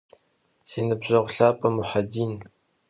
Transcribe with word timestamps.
Si 0.69 0.81
nıbjeğu 0.87 1.25
lhap'e 1.33 1.69
Muhedin! 1.75 2.33